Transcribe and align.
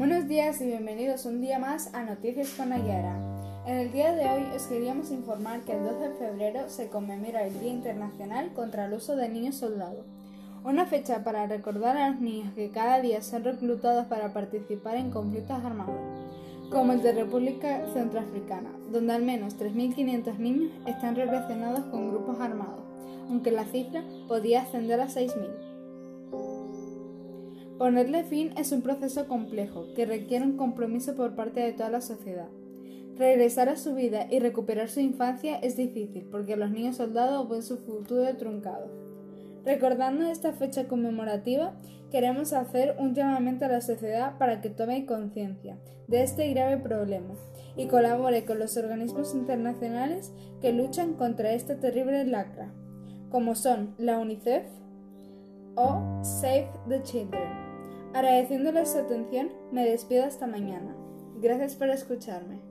Buenos 0.00 0.28
días 0.28 0.58
y 0.62 0.66
bienvenidos 0.66 1.26
un 1.26 1.42
día 1.42 1.58
más 1.58 1.92
a 1.92 2.02
Noticias 2.02 2.54
con 2.56 2.72
Ayara. 2.72 3.18
En 3.66 3.76
el 3.76 3.92
día 3.92 4.12
de 4.12 4.30
hoy 4.30 4.44
os 4.56 4.62
queríamos 4.62 5.10
informar 5.10 5.60
que 5.60 5.72
el 5.72 5.84
12 5.84 6.08
de 6.08 6.14
febrero 6.14 6.70
se 6.70 6.88
conmemora 6.88 7.46
el 7.46 7.60
Día 7.60 7.70
Internacional 7.70 8.54
contra 8.54 8.86
el 8.86 8.94
Uso 8.94 9.14
de 9.14 9.28
Niños 9.28 9.56
Soldados, 9.56 10.06
una 10.64 10.86
fecha 10.86 11.22
para 11.22 11.46
recordar 11.46 11.98
a 11.98 12.08
los 12.08 12.20
niños 12.22 12.54
que 12.54 12.70
cada 12.70 13.02
día 13.02 13.20
son 13.20 13.44
reclutados 13.44 14.06
para 14.06 14.32
participar 14.32 14.96
en 14.96 15.10
conflictos 15.10 15.62
armados, 15.62 16.00
como 16.70 16.94
el 16.94 17.02
de 17.02 17.12
República 17.12 17.84
Centroafricana, 17.92 18.70
donde 18.90 19.12
al 19.12 19.22
menos 19.22 19.58
3.500 19.58 20.38
niños 20.38 20.72
están 20.86 21.14
relacionados 21.14 21.84
con 21.90 22.08
grupos 22.08 22.40
armados, 22.40 22.86
aunque 23.28 23.50
la 23.50 23.66
cifra 23.66 24.02
podía 24.28 24.62
ascender 24.62 24.98
a 24.98 25.08
6.000. 25.08 25.69
Ponerle 27.80 28.24
fin 28.24 28.52
es 28.58 28.72
un 28.72 28.82
proceso 28.82 29.26
complejo 29.26 29.86
que 29.94 30.04
requiere 30.04 30.44
un 30.44 30.58
compromiso 30.58 31.14
por 31.14 31.34
parte 31.34 31.60
de 31.60 31.72
toda 31.72 31.88
la 31.88 32.02
sociedad. 32.02 32.48
Regresar 33.16 33.70
a 33.70 33.76
su 33.76 33.94
vida 33.94 34.26
y 34.30 34.38
recuperar 34.38 34.90
su 34.90 35.00
infancia 35.00 35.56
es 35.56 35.78
difícil 35.78 36.28
porque 36.30 36.56
los 36.56 36.70
niños 36.70 36.96
soldados 36.96 37.48
ven 37.48 37.62
su 37.62 37.78
futuro 37.78 38.36
truncado. 38.36 38.90
Recordando 39.64 40.26
esta 40.26 40.52
fecha 40.52 40.88
conmemorativa, 40.88 41.72
queremos 42.10 42.52
hacer 42.52 42.96
un 42.98 43.14
llamamiento 43.14 43.64
a 43.64 43.68
la 43.68 43.80
sociedad 43.80 44.36
para 44.36 44.60
que 44.60 44.68
tome 44.68 45.06
conciencia 45.06 45.78
de 46.06 46.22
este 46.22 46.50
grave 46.50 46.76
problema 46.76 47.32
y 47.78 47.86
colabore 47.86 48.44
con 48.44 48.58
los 48.58 48.76
organismos 48.76 49.34
internacionales 49.34 50.34
que 50.60 50.74
luchan 50.74 51.14
contra 51.14 51.54
esta 51.54 51.80
terrible 51.80 52.26
lacra, 52.26 52.74
como 53.30 53.54
son 53.54 53.94
la 53.96 54.18
UNICEF 54.18 54.66
o 55.76 56.20
Save 56.22 56.68
the 56.86 57.02
Children. 57.04 57.59
Agradeciéndoles 58.12 58.90
su 58.90 58.98
atención, 58.98 59.52
me 59.70 59.88
despido 59.88 60.24
hasta 60.24 60.46
mañana. 60.46 60.96
Gracias 61.36 61.76
por 61.76 61.88
escucharme. 61.90 62.69